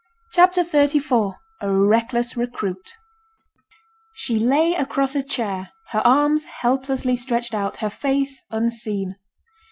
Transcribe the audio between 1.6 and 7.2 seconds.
A RECKLESS RECRUIT She lay across a chair, her arms helplessly